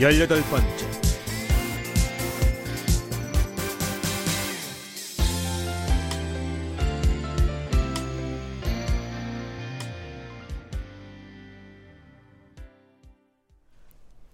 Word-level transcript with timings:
열여덟 0.00 0.40
번째 0.44 0.90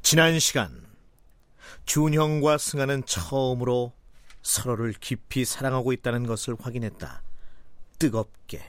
지난 0.02 0.38
시간 0.38 0.86
준형과 1.84 2.58
승아는 2.58 3.04
처음으로 3.04 3.92
서로를 4.42 4.92
깊이 4.92 5.44
사랑하고 5.44 5.92
있다는 5.92 6.28
것을 6.28 6.54
확인했다. 6.60 7.22
뜨겁게. 7.98 8.62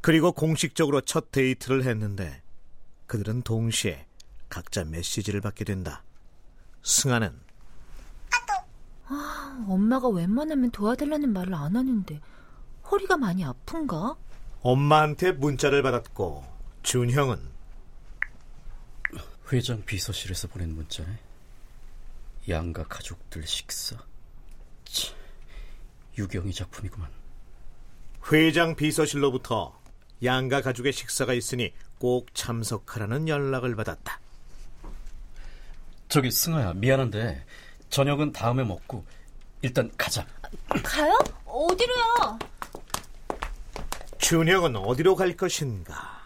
그리고 0.00 0.30
공식적으로 0.30 1.00
첫 1.00 1.32
데이트를 1.32 1.82
했는데 1.82 2.42
그들은 3.08 3.42
동시에 3.42 4.06
각자 4.50 4.84
메시지를 4.84 5.40
받게 5.40 5.64
된다. 5.64 6.02
승아는 6.82 7.40
아, 9.06 9.66
엄마가 9.68 10.08
웬만하면 10.08 10.70
도와달라는 10.70 11.32
말을 11.32 11.54
안 11.54 11.74
하는데 11.74 12.20
허리가 12.90 13.16
많이 13.16 13.44
아픈가? 13.44 14.16
엄마한테 14.60 15.32
문자를 15.32 15.82
받았고 15.82 16.44
준형은 16.82 17.40
회장 19.52 19.84
비서실에서 19.84 20.46
보낸 20.48 20.74
문자네. 20.74 21.18
양가 22.48 22.84
가족들 22.84 23.46
식사. 23.46 23.96
치, 24.84 25.12
유경이 26.16 26.52
작품이구만. 26.52 27.10
회장 28.30 28.76
비서실로부터 28.76 29.80
양가 30.22 30.60
가족의 30.62 30.92
식사가 30.92 31.34
있으니 31.34 31.72
꼭 31.98 32.32
참석하라는 32.34 33.26
연락을 33.28 33.74
받았다. 33.74 34.20
저기 36.10 36.30
승아야 36.30 36.74
미안한데 36.74 37.46
저녁은 37.88 38.32
다음에 38.32 38.64
먹고 38.64 39.04
일단 39.62 39.90
가자. 39.96 40.26
가요? 40.82 41.16
어디로요? 41.46 42.38
준형은 44.18 44.76
어디로 44.76 45.14
갈 45.14 45.36
것인가? 45.36 46.20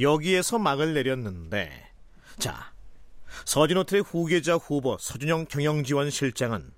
여기에서 0.00 0.58
막을 0.58 0.94
내렸는데, 0.94 1.90
자, 2.38 2.72
서진호텔의 3.44 4.02
후계자 4.02 4.56
후보 4.56 4.96
서준영 4.98 5.46
경영지원실장은 5.46 6.72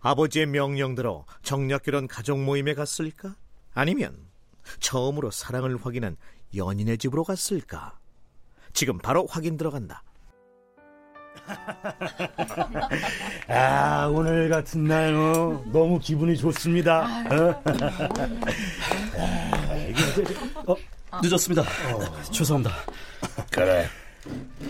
아버지의 0.00 0.46
명령대로 0.46 1.26
정략결혼 1.42 2.08
가족 2.08 2.40
모임에 2.40 2.74
갔을까? 2.74 3.36
아니면 3.74 4.16
처음으로 4.80 5.30
사랑을 5.30 5.76
확인한 5.76 6.16
연인의 6.56 6.98
집으로 6.98 7.22
갔을까? 7.22 7.98
지금 8.72 8.98
바로 8.98 9.26
확인 9.26 9.56
들어간다. 9.56 10.02
아, 13.48 14.06
오늘 14.12 14.48
같은 14.48 14.84
날 14.84 15.14
어, 15.14 15.62
너무 15.72 15.98
기분이 15.98 16.36
좋습니다. 16.36 17.00
어? 17.30 17.62
어, 20.66 20.76
늦었습니다. 21.22 21.64
죄송합니다. 22.30 22.74
그래, 23.50 23.86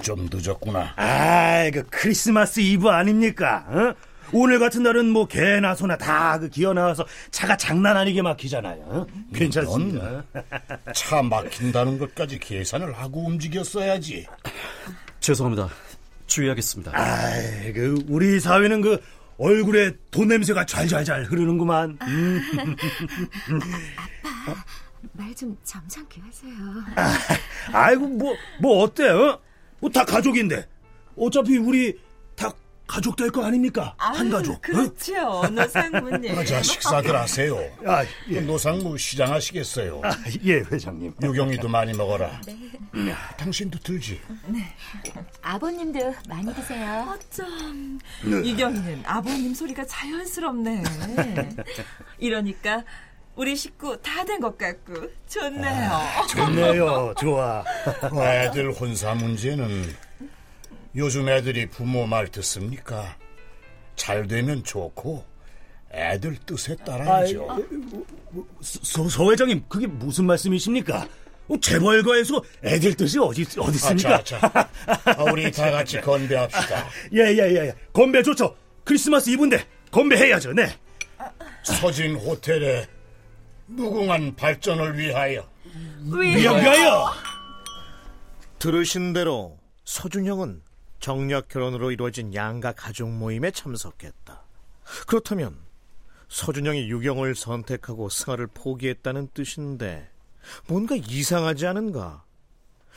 좀 0.03 0.29
늦었구나. 0.33 0.93
아, 0.97 1.71
그 1.73 1.85
크리스마스 1.91 2.61
이브 2.61 2.89
아닙니까? 2.89 3.65
어? 3.69 3.95
오늘 4.31 4.59
같은 4.59 4.83
날은 4.83 5.09
뭐 5.09 5.27
개나 5.27 5.75
소나 5.75 5.97
다 5.97 6.39
그 6.39 6.51
기어 6.51 6.75
나와서 6.75 7.07
차가 7.31 7.57
장난 7.57 7.97
아니게 7.97 8.21
막히잖아요. 8.21 8.83
어? 8.87 9.07
괜찮습니다. 9.35 10.23
차 10.95 11.23
막힌다는 11.23 11.99
것까지 11.99 12.39
계산을 12.39 12.93
하고 12.93 13.25
움직였어야지. 13.25 14.27
죄송합니다. 15.21 15.71
주의하겠습니다. 16.29 16.93
아이, 16.95 17.73
그 17.73 18.01
우리 18.09 18.39
사회는 18.39 18.81
그 18.81 19.03
얼굴에 19.39 19.93
돈 20.11 20.29
냄새가 20.29 20.67
잘잘잘 20.67 21.25
흐르는구만. 21.25 21.99
음. 22.03 22.41
말좀 25.13 25.57
잠잠게 25.65 26.21
하세요. 26.21 26.53
아이고 27.73 28.07
뭐뭐 28.61 28.83
어때요? 28.83 29.41
뭐다 29.81 30.05
가족인데 30.05 30.67
어차피 31.17 31.57
우리 31.57 31.93
다 31.93 32.01
가족 32.89 33.17
될 33.17 33.31
거 33.31 33.45
아닙니까? 33.45 33.95
한 33.99 34.31
가족. 34.31 34.61
그렇죠, 34.63 35.47
노상무님. 35.51 36.45
자, 36.47 36.63
식사들 36.63 37.15
하세요. 37.15 37.55
어? 37.55 37.71
아, 37.87 38.05
예. 38.31 38.41
노상무 38.41 38.97
시장하시겠어요. 38.97 40.01
아, 40.03 40.11
예, 40.45 40.55
회장님. 40.55 41.15
유경이도 41.23 41.69
많이 41.69 41.93
먹어라. 41.93 42.41
당신도 43.37 43.79
들지. 43.81 44.19
아버님도 45.43 46.15
많이 46.29 46.55
드세요. 46.55 47.15
어쩜 47.15 47.99
유경이는 48.25 49.03
아버님 49.05 49.53
소리가 49.55 49.85
자연스럽네. 49.87 50.83
이러니까 52.19 52.85
우리 53.37 53.55
식구 53.55 54.01
다 54.03 54.25
된 54.25 54.41
것 54.41 54.57
같고 54.59 54.95
좋네요. 55.29 55.91
좋네요. 56.31 57.15
좋아. 57.21 57.63
애들 58.19 58.73
혼사 58.73 59.15
문제는 59.15 59.95
요즘 60.99 61.29
애들이 61.29 61.69
부모 61.69 62.09
말 62.09 62.27
듣습니까? 62.27 63.17
잘 63.95 64.27
되면 64.27 64.65
좋고 64.65 65.25
애들 65.93 66.37
뜻에 66.45 66.75
따라야죠. 66.75 67.47
서, 68.61 69.09
서 69.09 69.31
회장님, 69.31 69.65
그게 69.69 69.87
무슨 69.87 70.27
말씀이십니까? 70.27 71.09
어, 71.47 71.57
재벌가에서 71.61 72.43
애들 72.65 72.95
뜻이 72.95 73.17
어디 73.21 73.43
어디 73.43 73.61
아, 73.61 73.71
있습니까? 73.71 74.25
자, 74.25 74.41
자. 74.41 74.71
아, 75.05 75.23
우리 75.31 75.51
다 75.53 75.71
같이 75.71 76.01
건배합시다. 76.03 76.89
예, 77.15 77.21
예, 77.29 77.39
예, 77.39 77.67
예. 77.69 77.75
건배 77.93 78.21
좋죠. 78.21 78.57
크리스마스 78.83 79.31
이브인데 79.31 79.65
건배해야죠. 79.93 80.53
네. 80.53 80.69
서진 81.63 82.17
호텔의 82.17 82.89
무궁한 83.67 84.35
발전을 84.35 84.99
위하여. 84.99 85.49
위하여. 86.03 87.13
들으신 88.59 89.13
대로 89.13 89.57
서준형은 89.85 90.68
정략 91.01 91.49
결혼으로 91.49 91.91
이루어진 91.91 92.35
양가 92.35 92.73
가족 92.73 93.11
모임에 93.11 93.51
참석했다. 93.51 94.43
그렇다면 95.07 95.57
서준형이 96.29 96.91
유경을 96.91 97.35
선택하고 97.35 98.09
승아를 98.09 98.49
포기했다는 98.49 99.29
뜻인데 99.33 100.11
뭔가 100.67 100.97
이상하지 100.97 101.67
않은가? 101.67 102.25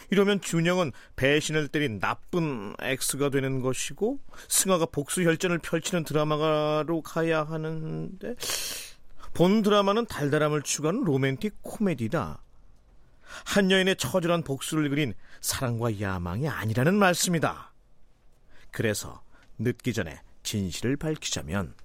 이러면 0.09 0.41
준영은 0.41 0.91
배신을 1.15 1.67
때린 1.67 1.99
나쁜 1.99 2.73
X가 2.81 3.29
되는 3.29 3.61
것이고 3.61 4.19
승아가 4.47 4.85
복수 4.85 5.23
혈전을 5.23 5.59
펼치는 5.59 6.03
드라마로 6.03 7.01
가야 7.01 7.43
하는데 7.43 8.35
본 9.33 9.61
드라마는 9.61 10.07
달달함을 10.07 10.63
추구하는 10.63 11.03
로맨틱 11.03 11.61
코미디다. 11.61 12.41
한 13.45 13.71
여인의 13.71 13.95
처절한 13.95 14.43
복수를 14.43 14.89
그린 14.89 15.13
사랑과 15.39 16.01
야망이 16.01 16.49
아니라는 16.49 16.95
말씀이다. 16.95 17.70
그래서 18.71 19.21
늦기 19.57 19.93
전에 19.93 20.21
진실을 20.43 20.97
밝히자면 20.97 21.75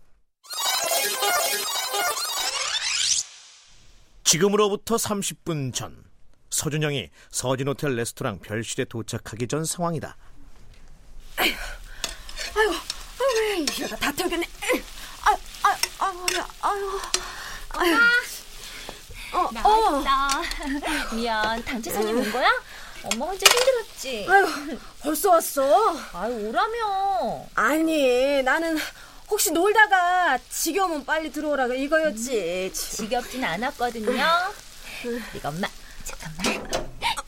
지금으로부터 4.24 4.96
30분 4.96 5.74
전 5.74 6.04
서준영이 6.50 7.10
서진호텔 7.30 7.96
레스토랑 7.96 8.40
별실에 8.40 8.84
도착하기 8.86 9.46
전 9.48 9.64
상황이다. 9.64 10.16
아유, 11.36 11.52
아유, 12.56 12.74
왜 13.20 13.58
이러다 13.58 13.96
다 13.96 14.12
털겠네. 14.12 14.48
아유, 14.72 14.82
아유, 15.62 15.76
아유, 15.98 16.42
아유, 16.62 17.00
아유. 17.70 17.96
어, 19.32 19.38
어. 19.38 20.00
나왔어. 20.02 20.44
미안, 21.14 21.64
단체 21.64 21.92
손님 21.92 22.18
온 22.18 22.32
거야? 22.32 22.48
엄마 23.12 23.26
혼자 23.26 23.46
힘들었지. 23.46 24.26
아유, 24.28 24.78
벌써 25.02 25.30
왔어. 25.30 25.96
아유, 26.12 26.48
오라며. 26.48 27.46
아니, 27.54 28.42
나는 28.42 28.76
혹시 29.28 29.52
놀다가 29.52 30.38
지겨우면 30.50 31.04
빨리 31.04 31.30
들어오라고 31.30 31.74
이거였지. 31.74 32.70
지겹진 32.72 33.44
않았거든요. 33.44 34.12
이거 35.34 35.48
엄마, 35.48 35.68
잠깐만. 36.04 36.66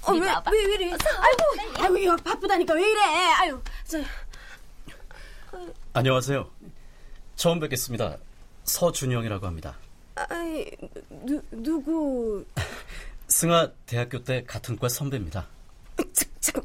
어, 0.02 0.12
왜, 0.12 0.26
봐봐. 0.26 0.50
왜, 0.50 0.64
왜 0.64 0.74
이래? 0.74 0.84
아이고, 0.92 1.82
아이고, 1.82 1.96
이거 1.98 2.16
바쁘다니까 2.16 2.74
왜 2.74 2.90
이래? 2.90 3.00
아유, 3.40 3.60
저, 3.86 3.98
안녕하세요. 5.92 6.48
처음 7.36 7.60
뵙겠습니다. 7.60 8.16
서준영이라고 8.64 9.46
합니다. 9.46 9.76
아이, 10.14 10.70
누, 11.08 11.40
누구? 11.50 12.44
승하 13.28 13.70
대학교 13.86 14.22
때 14.24 14.42
같은 14.44 14.76
과 14.76 14.88
선배입니다. 14.88 15.46
자, 16.12 16.26
잠깐. 16.40 16.64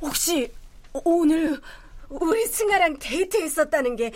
혹시 0.00 0.52
오늘 0.92 1.60
우리 2.08 2.46
승아랑 2.46 2.98
데이트했었다는 2.98 3.96
게 3.96 4.12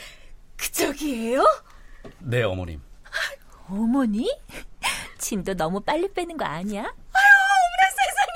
그쪽이에요? 0.57 1.45
네, 2.21 2.43
어머님. 2.43 2.83
어머니? 3.69 4.31
침도 5.19 5.55
너무 5.55 5.81
빨리 5.81 6.13
빼는 6.13 6.37
거 6.37 6.45
아니야? 6.45 6.81
어머나 6.83 7.91
세상에. 7.91 8.35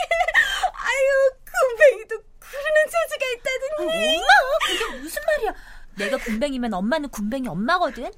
아유, 0.72 1.30
군뱅이도 1.44 2.16
구르는 2.38 2.76
재주가 2.90 3.26
있다더니. 3.36 4.16
엄마! 4.16 4.26
이게 4.72 4.98
무슨 5.02 5.22
말이야? 5.26 5.54
내가 5.96 6.16
군뱅이면 6.18 6.72
엄마는 6.74 7.08
군뱅이 7.10 7.48
엄마거든. 7.48 8.10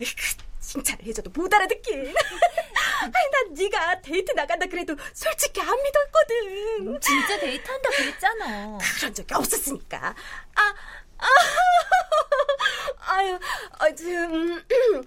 칭찬을 0.61 1.05
해줘도 1.07 1.31
못 1.35 1.53
알아듣긴. 1.53 2.15
네가 3.51 4.01
데이트 4.03 4.33
나간다 4.33 4.67
그래도 4.67 4.95
솔직히 5.13 5.61
안 5.61 5.69
믿었거든. 5.83 7.01
진짜 7.01 7.39
데이트한다 7.39 7.91
그랬잖아. 7.91 8.79
그런 8.99 9.15
적이 9.15 9.35
없었으니까. 9.35 10.15
아, 10.55 10.75
아, 11.19 11.27
아유, 13.15 13.39
아, 13.79 13.95
좀, 13.95 14.63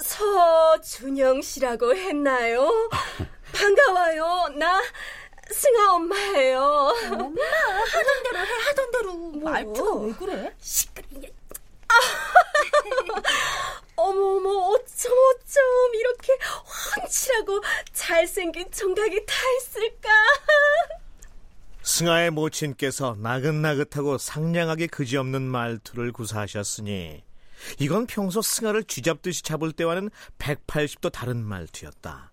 서준영 0.00 1.42
씨라고 1.42 1.94
했나요? 1.94 2.90
반가워요. 3.54 4.48
나 4.56 4.82
승아 5.50 5.94
엄마예요. 5.94 6.60
엄마 7.12 7.42
하던 7.44 8.22
대로 8.24 8.38
해 8.38 8.52
하던 8.66 8.90
대로. 8.90 9.12
뭐? 9.14 9.50
말투가 9.50 10.00
왜 10.00 10.12
그래? 10.14 10.54
시끄러 10.60 11.06
워. 11.20 11.22
아, 11.88 11.94
어머 13.96 14.36
어머 14.36 14.50
어쩜 14.70 15.12
어쩜 15.12 15.94
이렇게 15.94 16.36
훤칠하고 17.02 17.60
잘생긴 18.24 18.70
총각이 18.70 19.26
다 19.26 19.34
있을까? 19.58 20.08
승아의 21.82 22.30
모친께서 22.30 23.16
나긋나긋하고 23.20 24.16
상냥하게 24.16 24.86
그지없는 24.86 25.42
말투를 25.42 26.10
구사하셨으니 26.12 27.22
이건 27.78 28.06
평소 28.06 28.40
승아를 28.40 28.84
쥐잡듯이 28.84 29.42
잡을 29.42 29.72
때와는 29.72 30.08
180도 30.38 31.12
다른 31.12 31.44
말투였다. 31.44 32.32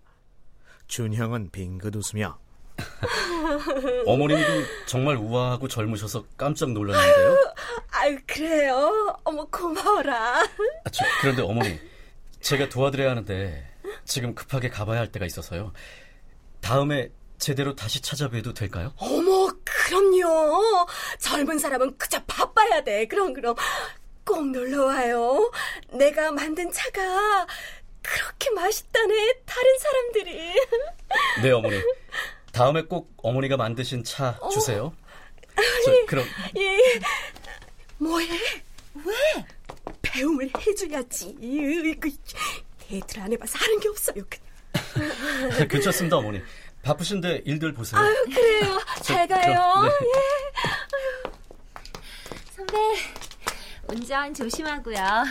준형은 0.86 1.50
빙긋 1.50 1.94
웃으며 1.94 2.38
어머님도 4.06 4.86
정말 4.86 5.16
우아하고 5.16 5.68
젊으셔서 5.68 6.24
깜짝 6.38 6.72
놀랐는데요. 6.72 7.36
아유 7.92 8.18
그래요. 8.26 9.14
어머 9.24 9.44
고마워라. 9.44 10.40
아, 10.40 10.90
저, 10.90 11.04
그런데 11.20 11.42
어머니, 11.42 11.78
제가 12.40 12.70
도와드려야 12.70 13.10
하는데 13.10 13.71
지금 14.04 14.34
급하게 14.34 14.68
가봐야 14.68 15.00
할 15.00 15.12
때가 15.12 15.26
있어서요. 15.26 15.72
다음에 16.60 17.10
제대로 17.38 17.74
다시 17.74 18.00
찾아뵈도 18.00 18.54
될까요? 18.54 18.92
어머 18.98 19.48
그럼요. 19.64 20.86
젊은 21.18 21.58
사람은 21.58 21.98
그저 21.98 22.22
바빠야 22.24 22.82
돼. 22.84 23.06
그럼 23.06 23.32
그럼 23.32 23.54
꼭 24.24 24.46
놀러 24.50 24.86
와요. 24.86 25.50
내가 25.92 26.30
만든 26.30 26.70
차가 26.70 27.46
그렇게 28.00 28.50
맛있다네. 28.50 29.34
다른 29.44 29.78
사람들이. 29.78 30.52
네, 31.42 31.50
어머니. 31.50 31.80
다음에 32.52 32.82
꼭 32.82 33.12
어머니가 33.16 33.56
만드신 33.56 34.04
차 34.04 34.38
주세요. 34.52 34.94
저, 35.84 36.06
그럼 36.06 36.24
예. 36.56 36.78
뭐해? 37.98 38.28
왜? 38.94 39.44
배움을 40.02 40.50
해줘야지. 40.58 41.36
그 42.92 42.98
데이트를 42.98 43.22
안 43.22 43.32
해봐서 43.32 43.58
하는 43.58 43.80
게 43.80 43.88
없어요. 43.88 44.22
그냥. 44.28 45.68
괜찮습니다, 45.68 46.18
어머니. 46.18 46.42
바쁘신데 46.82 47.42
일들 47.46 47.72
보세요. 47.72 48.00
아유 48.00 48.14
그래요. 48.24 48.78
잘 49.02 49.26
가요. 49.26 49.54
그럼, 49.54 49.88
네. 49.88 50.06
예. 50.06 51.32
선배 52.54 52.76
운전 53.88 54.34
조심하고요. 54.34 55.24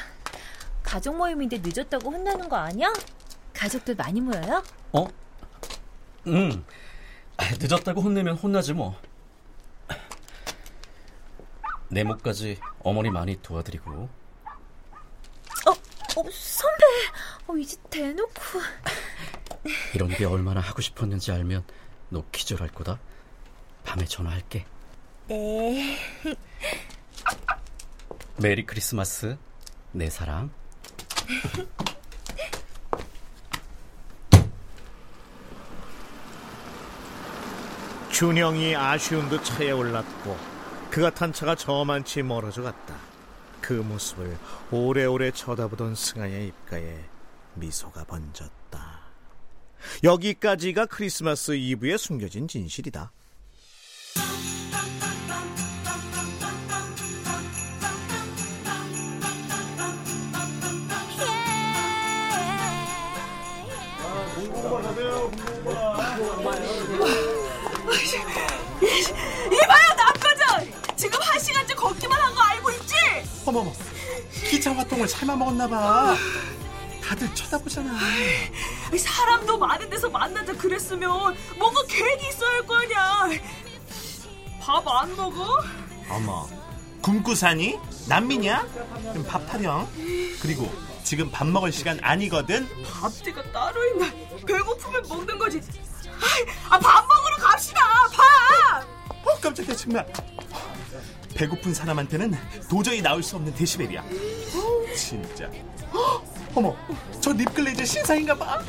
가족 0.82 1.18
모임인데 1.18 1.62
늦었다고 1.62 2.10
혼나는 2.10 2.50
거 2.50 2.56
아니야? 2.56 2.92
가족들 3.54 3.96
많이 3.96 4.22
모여요? 4.22 4.64
어? 4.94 5.08
음. 6.28 6.66
아, 7.38 7.44
늦었다고 7.60 8.02
혼내면 8.02 8.38
혼나지 8.38 8.74
뭐. 8.74 9.00
내 11.90 12.04
목까지 12.04 12.60
어머니 12.80 13.10
많이 13.10 13.40
도와드리고. 13.42 13.92
어, 13.92 15.72
어 15.72 16.24
선배. 16.32 16.86
어, 17.48 17.56
이제 17.58 17.78
대놓고. 17.90 18.32
이런 19.94 20.10
게 20.10 20.26
얼마나 20.26 20.60
하고 20.60 20.82
싶었는지 20.82 21.32
알면 21.32 21.64
너 22.10 22.24
기절할 22.32 22.70
거다. 22.70 23.00
밤에 23.84 24.06
전화할게. 24.06 24.66
네. 25.28 25.98
메리 28.38 28.66
크리스마스, 28.66 29.38
내 29.92 30.10
사랑. 30.10 30.52
준형이 38.12 38.76
아쉬운 38.76 39.30
듯 39.30 39.44
차에 39.44 39.72
올랐고 39.72 40.38
그가 40.92 41.10
탄 41.10 41.34
차가 41.34 41.56
저만치 41.56 42.22
멀어져 42.22 42.62
갔다. 42.62 42.96
그 43.62 43.74
모습을 43.74 44.38
오래오래 44.70 45.32
쳐다보던 45.32 45.96
승아의 45.96 46.48
입가에 46.48 47.00
미소가 47.56 48.04
번졌다. 48.06 49.00
여기까지가 50.04 50.86
크리스마스 50.86 51.54
이브에 51.56 51.98
숨겨진 51.98 52.48
진실이다. 52.48 53.12
이봐요 69.52 69.96
남과장 69.98 70.96
지금 70.96 71.20
한 71.22 71.40
시간째 71.40 71.74
걷기만 71.76 72.20
한 72.20 72.34
거 72.36 72.42
알고 72.42 72.72
있지? 72.72 72.96
어머머, 73.46 73.72
기차 74.50 74.74
화통을 74.76 75.08
잘만 75.08 75.38
먹었나봐. 75.40 76.16
다들 77.12 77.36
쳐다보잖아. 77.36 77.94
사람도 78.98 79.58
많은 79.58 79.90
데서 79.90 80.10
만나자 80.10 80.54
그랬으면 80.54 81.36
뭔가 81.60 81.84
계획이 81.86 82.30
있어야 82.30 82.52
할거 82.52 82.76
아니야 82.76 83.28
밥안 84.62 85.14
먹어? 85.18 85.60
어머, 86.08 86.48
굶고 87.02 87.36
사니? 87.36 87.78
난민이야? 88.08 88.66
좀밥 89.14 89.46
타령. 89.46 89.90
그리고 90.42 90.72
지금 91.04 91.30
밥 91.30 91.48
먹을 91.48 91.74
시간 91.74 92.00
아니거든. 92.02 92.66
밥대가 92.86 93.44
따로 93.52 93.84
있나 93.88 94.10
배고프면 94.48 95.04
먹는 95.10 95.38
거지 95.38 95.62
아이, 96.06 96.46
아, 96.70 96.80
밥 96.80 97.06
먹으러 97.08 97.36
갑시다 97.40 97.82
밥 98.14 99.28
어, 99.28 99.40
깜짝이야 99.42 99.76
정말. 99.76 100.14
배고픈 101.36 101.74
사람한테는 101.74 102.38
도저히 102.70 103.02
나올 103.02 103.22
수 103.22 103.36
없는 103.36 103.54
데시벨이야. 103.56 104.02
진짜. 104.96 105.50
헉, 106.52 106.58
어머, 106.58 106.76
저 107.20 107.32
lip 107.34 107.53
glaze 107.53 107.86
신상인가 107.86 108.36
봐. 108.36 108.60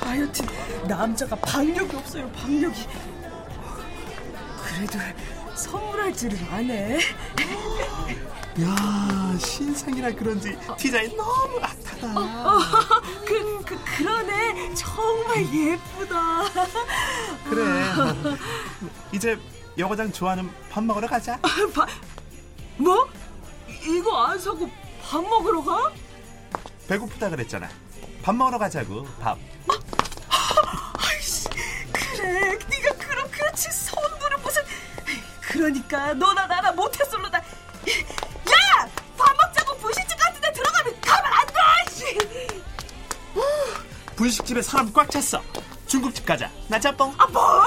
하여튼 0.00 0.46
남자가 0.88 1.36
박력이 1.36 1.96
없어요 1.96 2.28
박력이 2.32 2.84
그래도 4.64 4.98
선물할 5.54 6.12
줄을 6.16 6.36
아네 6.50 6.98
야, 8.62 9.38
신상이라 9.38 10.10
그런지 10.12 10.58
디자인 10.78 11.16
너무 11.16 11.60
hot하다. 11.60 12.94
그, 13.24 13.62
그 13.64 13.78
그러네 13.84 14.74
정말 14.74 15.46
예쁘다 15.54 16.42
그래. 17.48 17.84
이제 19.12 19.38
여과장 19.78 20.10
좋아하는 20.10 20.50
밥 20.70 20.82
먹으러 20.82 21.06
가자. 21.06 21.38
바, 21.74 21.86
뭐? 22.78 23.06
이거 23.68 24.24
안 24.24 24.38
사고 24.38 24.68
밥 25.02 25.22
먹으러 25.22 25.62
가? 25.62 25.92
배고프다 26.88 27.30
그랬잖아. 27.30 27.68
밥 28.22 28.34
먹으러 28.34 28.58
가자고. 28.58 29.04
밥. 29.20 29.38
아이씨, 30.98 31.48
그래 31.92 32.58
네가 32.68 32.94
그럼 32.98 33.30
그렇지 33.30 33.70
선물은 33.70 34.42
무슨 34.42 34.62
그러니까 35.40 36.12
너나 36.14 36.46
나나 36.46 36.72
모태솔로다 36.72 37.38
야! 37.38 38.88
밥 39.16 39.36
먹자고 39.36 39.76
분식집 39.78 40.18
같은 40.18 40.40
데 40.40 40.52
들어가면 40.52 41.00
가면 41.00 41.32
안돼 41.32 41.94
씨. 41.94 42.18
분식집에 44.16 44.62
사람 44.62 44.92
꽉 44.92 45.10
찼어. 45.10 45.42
중국집 45.86 46.26
가자. 46.26 46.50
나 46.68 46.80
짬뽕. 46.80 47.14
아 47.18 47.26
뭘? 47.26 47.64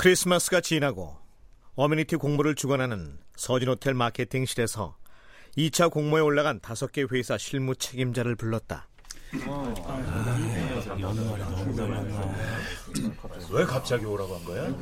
크리스마스가 0.00 0.62
지나고 0.62 1.14
어메니티 1.74 2.16
공모를 2.16 2.54
주관하는 2.54 3.18
서진호텔 3.36 3.92
마케팅실에서 3.92 4.96
2차 5.58 5.90
공모에 5.90 6.22
올라간 6.22 6.60
다섯 6.60 6.90
개 6.90 7.04
회사 7.12 7.36
실무 7.36 7.76
책임자를 7.76 8.34
불렀다. 8.34 8.88
왜 13.50 13.64
갑자기 13.66 14.06
오라고 14.06 14.36
한 14.36 14.44
거야? 14.46 14.74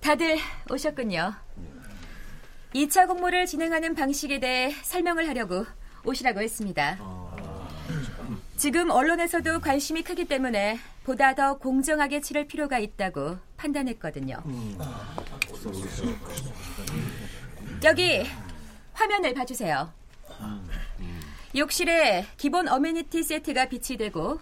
다들 0.00 0.38
오셨군요. 0.68 1.32
2차 2.74 3.06
공모를 3.06 3.46
진행하는 3.46 3.94
방식에 3.94 4.40
대해 4.40 4.72
설명을 4.82 5.28
하려고 5.28 5.64
오시라고 6.04 6.40
했습니다. 6.40 7.13
지금 8.64 8.88
언론에서도 8.88 9.60
관심이 9.60 10.02
크기 10.02 10.24
때문에 10.24 10.78
보다 11.04 11.34
더 11.34 11.58
공정하게 11.58 12.22
치를 12.22 12.46
필요가 12.46 12.78
있다고 12.78 13.36
판단했거든요. 13.58 14.42
여기 17.84 18.24
화면을 18.94 19.34
봐주세요. 19.34 19.92
욕실에 21.54 22.24
기본 22.38 22.66
어메니티 22.66 23.22
세트가 23.22 23.66
비치 23.66 23.98
되고 23.98 24.40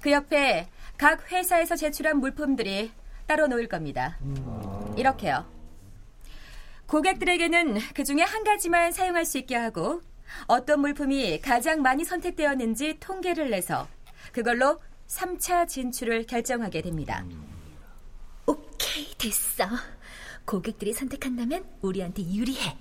그 0.00 0.10
옆에 0.10 0.70
각 0.96 1.30
회사에서 1.30 1.76
제출한 1.76 2.18
물품들이 2.18 2.90
따로 3.26 3.46
놓일 3.46 3.68
겁니다. 3.68 4.18
이렇게요. 4.96 5.44
고객들에게는 6.86 7.78
그 7.92 8.04
중에 8.04 8.22
한 8.22 8.42
가지만 8.42 8.90
사용할 8.90 9.26
수 9.26 9.36
있게 9.36 9.54
하고 9.54 10.00
어떤 10.46 10.80
물품이 10.80 11.40
가장 11.40 11.82
많이 11.82 12.04
선택되었는지 12.04 12.98
통계를 13.00 13.50
내서 13.50 13.88
그걸로 14.32 14.80
3차 15.08 15.66
진출을 15.68 16.26
결정하게 16.26 16.82
됩니다. 16.82 17.24
오케이, 18.46 19.12
됐어. 19.18 19.64
고객들이 20.44 20.92
선택한다면 20.92 21.64
우리한테 21.82 22.22
유리해. 22.22 22.76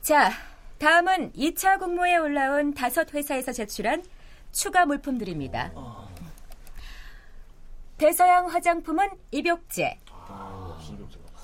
자, 0.00 0.30
다음은 0.78 1.32
2차 1.32 1.78
공모에 1.78 2.16
올라온 2.16 2.74
다섯 2.74 3.12
회사에서 3.12 3.52
제출한 3.52 4.04
추가 4.52 4.86
물품들입니다. 4.86 5.72
대서양 7.98 8.46
화장품은 8.46 9.08
입욕제. 9.30 9.98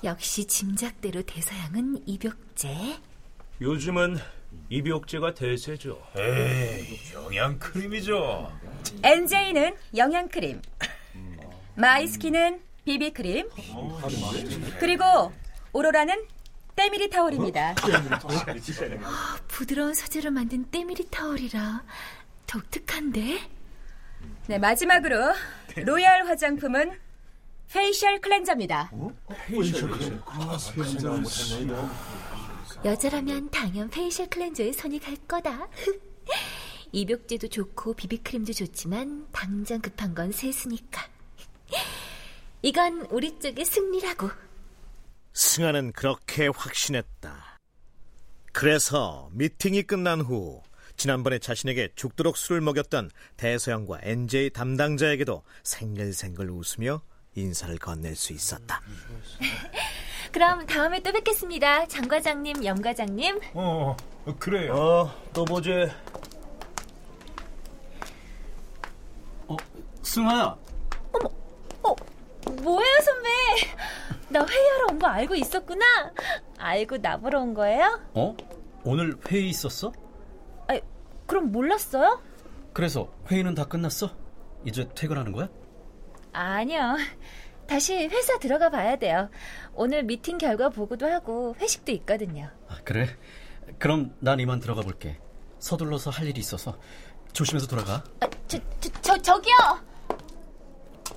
역시 0.03 0.45
짐작대로 0.45 1.23
대서양은 1.23 2.07
입욕제. 2.07 2.99
요즘은 3.61 4.17
입욕제가 4.69 5.33
대세죠. 5.33 6.01
에이, 6.17 6.99
영양 7.13 7.59
크림이죠. 7.59 8.51
NJ는 9.03 9.75
영양크림. 9.95 10.61
마이스키는 11.75 12.61
비비크림. 12.85 13.49
그리고 14.79 15.31
오로라는 15.73 16.25
때밀이 16.75 17.09
타월입니다. 17.09 17.75
부드러운 19.47 19.93
소재로 19.93 20.31
만든 20.31 20.65
때밀이 20.65 21.07
타월이라 21.11 21.83
독특한데? 22.47 23.39
네, 24.47 24.57
마지막으로 24.57 25.33
로얄 25.77 26.27
화장품은 26.27 26.99
facial 27.71 28.19
cleanser입니다. 28.21 28.91
여자라면 32.85 33.49
당연 33.49 33.89
facial 33.89 34.27
cleanser에 34.27 34.73
손이 34.73 34.99
갈 34.99 35.15
거다. 35.27 35.69
입욕제도 36.91 37.47
좋고 37.47 37.93
비비크림도 37.93 38.51
좋지만 38.51 39.27
당장 39.31 39.79
급한 39.79 40.13
건 40.13 40.31
세수니까. 40.31 41.07
이건 42.61 43.07
우리 43.09 43.39
쪽의 43.39 43.63
승리라고. 43.63 44.29
승아는 45.33 45.93
그렇게 45.93 46.47
확신했다. 46.47 47.57
그래서 48.51 49.29
미팅이 49.31 49.83
끝난 49.83 50.19
후 50.19 50.61
지난번에 50.97 51.39
자신에게 51.39 51.89
죽도록 51.95 52.37
술을 52.37 52.61
먹였던 52.61 53.09
대서양과 53.37 53.99
NJ 54.03 54.51
담당자에게도 54.51 55.41
생글생글 55.63 56.51
웃으며 56.51 57.01
인사를 57.35 57.77
건넬 57.77 58.15
수 58.15 58.33
있었다. 58.33 58.81
그럼 60.33 60.65
다음에 60.65 60.99
또 61.01 61.11
뵙겠습니다. 61.11 61.87
장 61.87 62.07
과장님, 62.07 62.65
염 62.65 62.81
과장님. 62.81 63.39
어, 63.53 63.95
그래요. 64.39 64.73
어, 64.75 65.11
또 65.31 65.45
보지. 65.45 65.69
어, 69.47 69.55
승아야. 70.01 70.57
어, 71.83 71.95
뭐예요, 72.63 73.01
선배? 73.03 73.29
나 74.29 74.43
회의하러 74.45 74.87
온 74.91 74.99
거 74.99 75.07
알고 75.07 75.35
있었구나. 75.35 75.85
알고 76.57 76.97
나보러 76.97 77.39
온 77.41 77.53
거예요? 77.53 77.99
어? 78.15 78.35
오늘 78.83 79.15
회의 79.29 79.49
있었어? 79.49 79.91
아, 80.67 80.79
그럼 81.27 81.51
몰랐어요? 81.51 82.21
그래서 82.73 83.07
회의는 83.29 83.53
다 83.53 83.65
끝났어? 83.65 84.09
이제 84.65 84.89
퇴근하는 84.95 85.31
거야? 85.31 85.47
아니요. 86.31 86.97
다시 87.67 88.07
회사 88.07 88.37
들어가 88.39 88.69
봐야 88.69 88.95
돼요. 88.97 89.29
오늘 89.73 90.03
미팅 90.03 90.37
결과 90.37 90.69
보고도 90.69 91.07
하고 91.07 91.55
회식도 91.59 91.91
있거든요. 91.93 92.49
아, 92.67 92.77
그래? 92.83 93.07
그럼 93.79 94.15
난 94.19 94.39
이만 94.39 94.59
들어가 94.59 94.81
볼게. 94.81 95.19
서둘러서 95.59 96.09
할 96.11 96.27
일이 96.27 96.39
있어서 96.39 96.77
조심해서 97.31 97.67
돌아가. 97.67 98.03
아, 98.19 98.27
저, 98.47 98.59
저, 98.79 98.89
저, 99.01 99.17
저기요! 99.21 99.55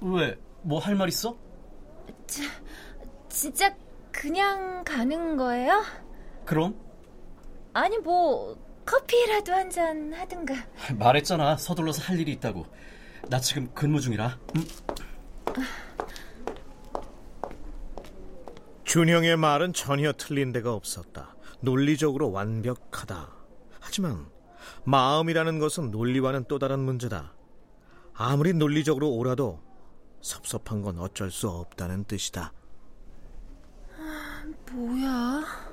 왜? 0.01 0.37
뭐 0.63 0.79
할 0.81 0.95
말 0.95 1.09
있어? 1.09 1.37
진짜 3.29 3.75
그냥 4.13 4.83
가는 4.85 5.37
거예요? 5.37 5.85
그럼? 6.45 6.75
아니, 7.73 7.99
뭐, 7.99 8.57
커피라도 8.87 9.53
한 9.53 9.71
잔 9.71 10.13
하든가. 10.15 10.55
말했잖아. 10.97 11.57
서둘러서 11.57 12.03
할 12.05 12.19
일이 12.19 12.33
있다고. 12.33 12.67
나 13.29 13.39
지금 13.41 13.69
근무 13.75 14.01
중이라. 14.01 14.39
응? 14.57 14.65
준형의 18.97 19.37
말은 19.37 19.75
전혀 19.75 20.11
틀린 20.11 20.53
데가 20.53 20.73
없었다. 20.73 21.37
논리적으로 21.61 22.33
완벽하다. 22.33 23.31
하지만 23.79 24.27
마음이라는 24.85 25.59
것은 25.59 25.91
논리와는 25.91 26.47
또 26.49 26.59
다른 26.59 26.79
문제다. 26.79 27.35
아무리 28.15 28.55
논리적으로 28.55 29.11
옳아도 29.11 29.61
섭섭한 30.23 30.81
건 30.81 30.99
어쩔 30.99 31.31
수 31.31 31.47
없다는 31.51 32.05
뜻이다. 32.05 32.55
뭐야? 34.73 35.66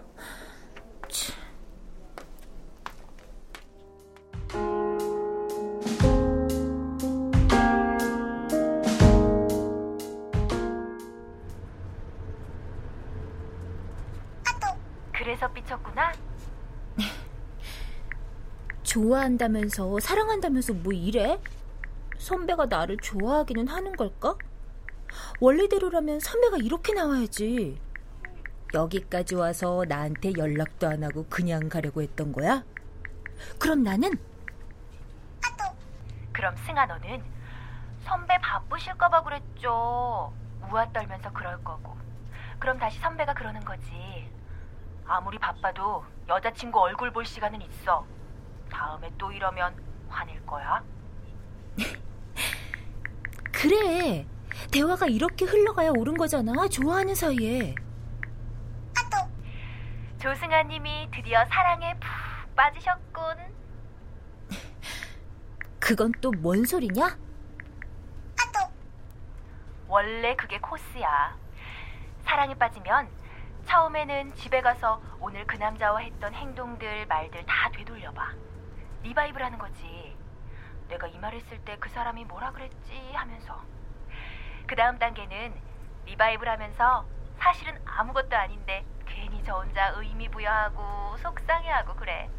삐쳤구나? 16.12 16.12
좋아한다면서, 18.84 20.00
사랑한다면서 20.00 20.74
뭐 20.74 20.94
이래? 20.94 21.40
선배가 22.18 22.66
나를 22.68 22.98
좋아하기는 22.98 23.68
하는 23.68 23.96
걸까? 23.96 24.36
원래대로라면 25.40 26.20
선배가 26.20 26.58
이렇게 26.58 26.94
나와야지. 26.94 27.80
여기까지 28.74 29.36
와서 29.36 29.86
나한테 29.88 30.34
연락도 30.36 30.88
안 30.88 31.04
하고 31.04 31.26
그냥 31.30 31.70
가려고 31.70 32.02
했던 32.02 32.32
거야? 32.32 32.64
그럼 33.60 33.84
나는? 33.84 34.18
그럼 36.32 36.56
승아 36.66 36.88
너는 36.88 37.24
선배 38.04 38.38
바쁘실까봐 38.42 39.24
그랬죠. 39.24 40.34
우아 40.62 40.92
떨면서 40.92 41.32
그럴 41.32 41.64
거고. 41.64 41.96
그럼 42.60 42.80
다시 42.80 43.00
선배가 43.00 43.34
그러는 43.34 43.64
거지. 43.64 44.28
아무리 45.06 45.38
바빠도 45.38 46.04
여자친구 46.28 46.80
얼굴 46.80 47.12
볼 47.12 47.26
시간은 47.26 47.62
있어. 47.62 48.06
다음에 48.72 49.12
또 49.18 49.32
이러면 49.32 49.76
화낼 50.08 50.44
거야. 50.46 50.84
그래. 53.52 54.26
대화가 54.72 55.08
이렇게 55.08 55.46
흘러가야 55.46 55.92
옳은 55.92 56.16
거잖아. 56.18 56.68
좋아하는 56.68 57.14
사이에. 57.16 57.76
조승아님이 60.20 61.10
드디어 61.14 61.44
사랑에 61.46 61.94
푹 62.00 62.56
빠지셨군. 62.56 63.24
그건 65.80 66.12
또 66.22 66.32
뭔 66.32 66.64
소리냐? 66.66 67.18
원래 69.90 70.36
그게 70.36 70.58
코스야. 70.60 71.38
사랑에 72.26 72.56
빠지면 72.56 73.08
처음에는 73.66 74.36
집에 74.36 74.62
가서 74.62 75.02
오늘 75.20 75.46
그 75.48 75.56
남자와 75.56 76.00
했던 76.00 76.34
행동들, 76.34 77.06
말들 77.08 77.46
다 77.46 77.70
되돌려봐. 77.72 78.32
revive라는 79.04 79.58
거지. 79.58 80.16
내가 80.90 81.08
이 81.08 81.18
말 81.18 81.34
했을 81.34 81.58
때 81.60 81.78
그 81.80 81.90
사람이 81.90 82.26
뭐라 82.26 82.52
그랬지 82.52 83.12
하면서 83.14 83.60
그 84.68 84.76
다음 84.76 84.98
단계는 85.00 85.54
revive를 86.06 86.52
하면서 86.52 87.06
사실은 87.40 87.78
아무것도 87.86 88.36
아닌데 88.36 88.86
괜히 89.06 89.42
저 89.44 89.56
혼자 89.56 89.90
의미 89.98 90.30
부여하고 90.30 91.18
속상해하고 91.18 91.96
그래. 91.96 92.30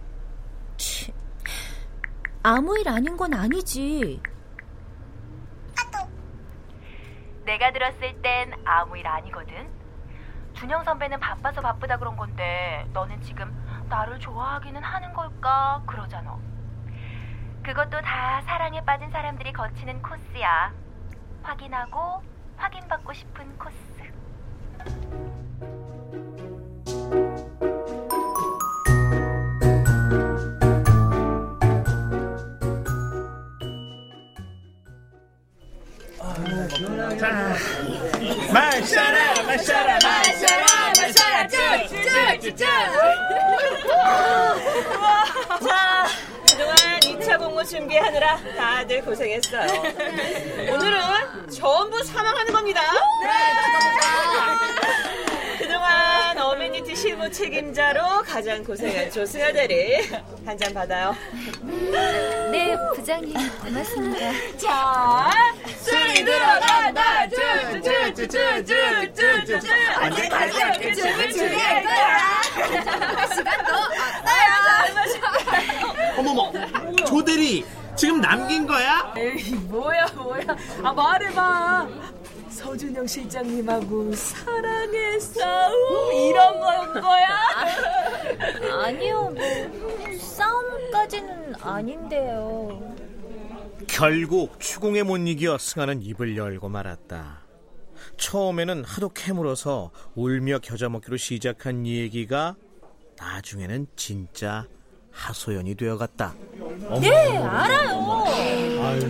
아무 2.42 2.78
일 2.78 2.88
아닌 2.88 3.16
건 3.16 3.32
아니지. 3.34 4.20
내가 7.44 7.72
들었을 7.72 8.20
땐 8.22 8.52
아무 8.64 8.96
일 8.96 9.06
아니거든. 9.06 9.68
준영 10.54 10.84
선배는 10.84 11.20
바빠서 11.20 11.60
바쁘다 11.60 11.98
그런 11.98 12.16
건데 12.16 12.86
너는 12.92 13.20
지금 13.22 13.52
나를 13.88 14.18
좋아하기는 14.18 14.82
하는 14.82 15.12
걸까 15.12 15.82
그러잖아. 15.86 16.36
그것도 17.62 18.00
다 18.00 18.42
사랑에 18.42 18.84
빠진 18.84 19.10
사람들이 19.10 19.52
거치는 19.52 20.02
코스야. 20.02 20.72
확인하고 21.42 22.22
확인받고 22.56 23.12
싶은 23.12 23.58
코스. 23.58 23.74
마셔라 38.52 39.42
마셔라 39.46 39.98
쭉쭉쭉쭉 42.44 43.88
자 45.66 46.06
그동안 46.46 46.76
2차 47.00 47.38
공모 47.38 47.64
준비하느라 47.64 48.38
다들 48.56 49.00
고생했어요. 49.02 49.66
오늘은 50.72 51.48
전부 51.50 52.02
사망하는 52.02 52.52
겁니다. 52.52 52.82
어메니티 53.22 54.33
실무 57.04 57.30
책임자로 57.30 58.22
가장 58.22 58.64
고생한 58.64 59.10
조승아 59.10 59.52
대리. 59.52 60.00
한 60.46 60.56
잔 60.56 60.72
받아요. 60.72 61.14
네, 62.50 62.74
부장님 62.96 63.34
고맙습니다. 63.62 64.32
자 64.56 65.30
술이 65.82 66.24
들어간다. 66.24 67.28
쭉쭉쭉쭉쭉쭉쭉 67.28 69.60
언제까지 70.02 70.94
춤을 70.94 71.30
추게 71.32 71.56
할 71.56 71.82
거야 71.84 72.42
시간도 73.34 73.72
없어요? 74.24 75.22
어머머 76.16 76.50
조 77.06 77.22
대리 77.22 77.66
지금 77.96 78.18
남긴 78.22 78.66
거야? 78.66 79.12
에이 79.18 79.50
뭐야 79.68 80.06
뭐야. 80.14 80.42
아 80.82 80.90
말해봐 80.92 81.86
서준영 82.54 83.06
실장님하고 83.06 84.12
사랑의 84.14 85.20
싸움 85.20 86.12
이런 86.12 86.60
거였 86.60 86.92
거야? 86.94 87.28
아니요, 88.84 89.32
뭐 89.34 89.42
싸움까지는 90.18 91.54
아닌데요. 91.60 92.94
결국 93.88 94.60
추궁에 94.60 95.02
못 95.02 95.16
이겨 95.18 95.58
승아는 95.58 96.02
입을 96.02 96.36
열고 96.36 96.68
말았다. 96.68 97.40
처음에는 98.16 98.84
하도 98.84 99.08
캐물어서 99.08 99.90
울며 100.14 100.60
겨자 100.60 100.88
먹기로 100.88 101.16
시작한 101.16 101.84
이 101.84 101.96
얘기가 101.98 102.54
나중에는 103.18 103.88
진짜 103.96 104.66
하소연이 105.10 105.74
되어갔다. 105.74 106.34
네, 107.00 107.36
알아요. 107.38 108.24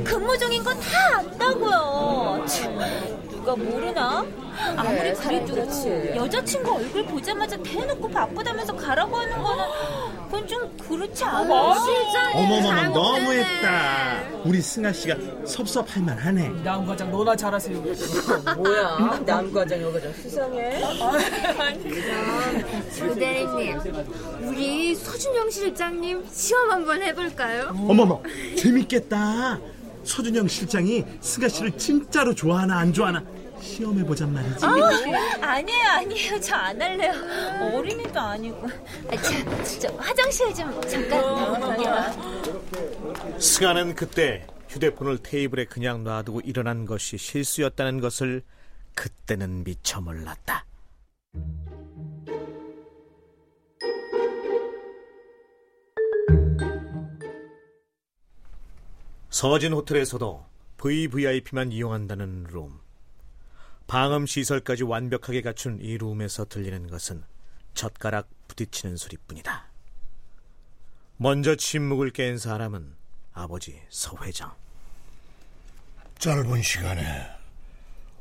근무 0.02 0.36
중인 0.38 0.62
건 0.64 0.74
다 0.80 1.18
안다고요. 1.18 2.44
참, 3.44 3.44
누가 3.44 3.56
모르나? 3.56 4.24
아무리 4.76 5.12
그래도 5.14 6.16
여자친구 6.16 6.76
얼굴 6.76 7.04
보자마자 7.04 7.56
대놓고 7.58 8.08
바쁘다면서 8.08 8.74
가라고 8.74 9.16
하는 9.16 9.42
거는 9.42 9.64
그건 10.24 10.48
좀 10.48 10.76
그렇지 10.78 11.22
않아요? 11.24 11.74
어머머머 12.34 12.82
너무했다. 12.88 14.22
우리 14.44 14.60
승아 14.62 14.92
씨가 14.92 15.16
섭섭할 15.46 16.02
만하네. 16.02 16.48
남 16.64 16.86
과장 16.86 17.10
너나 17.10 17.36
잘하세요. 17.36 17.78
뭐야? 18.56 19.20
남 19.26 19.52
과장 19.52 19.82
여 19.82 19.92
과장 19.92 20.12
수상해? 20.14 20.80
조대리님, 22.96 23.78
우리 24.42 24.94
서준영 24.94 25.50
실장님 25.50 26.24
시험 26.32 26.70
한번 26.70 27.02
해볼까요? 27.02 27.68
어머머 27.70 28.22
재밌겠다. 28.56 29.58
서준영 30.04 30.48
실장이 30.48 31.04
승아 31.20 31.48
씨를 31.48 31.76
진짜로 31.78 32.34
좋아하나 32.34 32.78
안 32.78 32.92
좋아하나 32.92 33.22
시험해보잔 33.64 34.32
말이지 34.32 34.64
아니에요, 35.40 35.88
아니에요. 35.88 36.40
저 36.40 36.54
안 36.54 36.80
할래요. 36.80 37.12
어린이도 37.74 38.20
아니고. 38.20 38.68
아, 39.10 39.16
저, 39.16 39.78
저 39.88 39.94
화장실 39.96 40.54
좀 40.54 40.80
잠깐. 40.82 42.14
승아는 43.40 43.94
그때 43.94 44.46
휴대폰을 44.68 45.18
테이블에 45.18 45.64
그냥 45.66 46.04
놔두고 46.04 46.40
일어난 46.40 46.84
것이 46.84 47.16
실수였다는 47.18 48.00
것을 48.00 48.42
그때는 48.94 49.64
미처 49.64 50.00
몰랐다. 50.00 50.64
서진 59.30 59.72
호텔에서도 59.72 60.44
VVIP만 60.76 61.72
이용한다는 61.72 62.44
룸. 62.44 62.83
방음 63.86 64.26
시설까지 64.26 64.82
완벽하게 64.84 65.42
갖춘 65.42 65.78
이 65.80 65.96
룸에서 65.98 66.46
들리는 66.46 66.88
것은 66.88 67.22
젓가락 67.74 68.28
부딪히는 68.48 68.96
소리뿐이다. 68.96 69.66
먼저 71.16 71.54
침묵을 71.54 72.10
깬 72.10 72.38
사람은 72.38 72.94
아버지 73.32 73.80
서 73.90 74.16
회장. 74.22 74.52
짧은 76.18 76.62
시간에 76.62 77.28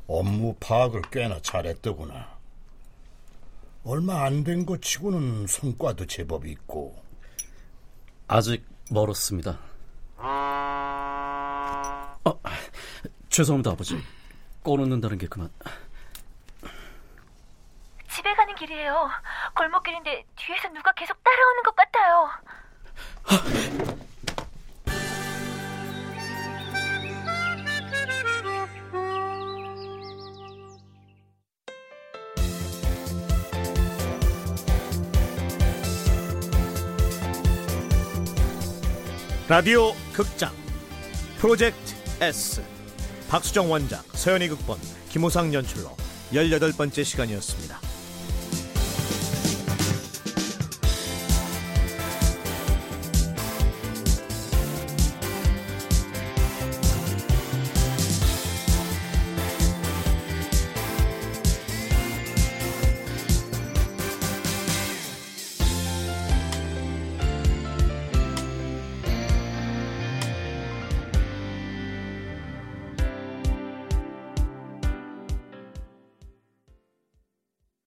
업무 0.06 0.54
파악을 0.60 1.02
꽤나 1.10 1.40
잘했더구나. 1.40 2.34
얼마 3.84 4.24
안 4.24 4.44
된 4.44 4.64
것 4.66 4.80
치고는 4.82 5.46
성과도 5.46 6.06
제법 6.06 6.46
있고. 6.46 7.02
아직 8.28 8.64
멀었습니다. 8.90 9.58
아, 10.16 12.16
죄송합니다, 13.28 13.72
아버지. 13.72 13.98
꺼놓는다는 14.64 15.18
게 15.18 15.28
그만. 15.28 15.48
집에 18.08 18.34
가는 18.34 18.54
길이에요. 18.56 19.10
골목길인데 19.56 20.24
뒤에서 20.36 20.68
누가 20.70 20.92
계속 20.92 21.22
따라오는 21.22 21.62
것 21.62 21.76
같아요. 21.76 22.30
라디오 39.46 39.92
극장 40.14 40.50
프로젝트 41.38 41.94
S 42.22 42.73
박수정 43.34 43.68
원작 43.68 44.04
서연이 44.12 44.46
극본 44.46 44.78
김호상 45.10 45.52
연출로 45.52 45.90
18번째 46.32 47.02
시간이었습니다. 47.02 47.83